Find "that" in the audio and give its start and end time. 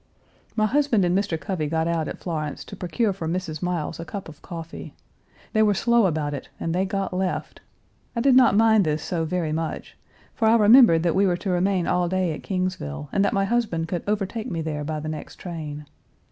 11.03-11.13, 13.23-13.31